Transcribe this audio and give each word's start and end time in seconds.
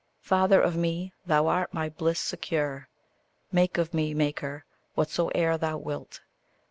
Father 0.23 0.59
of 0.59 0.75
me, 0.75 1.13
thou 1.27 1.45
art 1.45 1.75
my 1.75 1.87
bliss 1.87 2.19
secure. 2.19 2.89
Make 3.51 3.77
of 3.77 3.93
me, 3.93 4.15
maker, 4.15 4.65
whatsoe'er 4.95 5.59
thou 5.59 5.77
wilt. 5.77 6.21